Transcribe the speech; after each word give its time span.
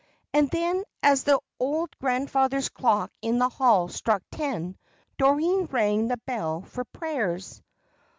And 0.33 0.49
then, 0.49 0.83
as 1.03 1.25
the 1.25 1.39
old 1.59 1.95
grand 1.99 2.31
father's 2.31 2.69
clock 2.69 3.11
in 3.21 3.37
the 3.37 3.49
hall 3.49 3.87
struck 3.87 4.23
ten, 4.31 4.75
Doreen 5.19 5.65
rang 5.67 6.07
the 6.07 6.17
bell 6.25 6.61
for 6.63 6.85
prayers. 6.85 7.61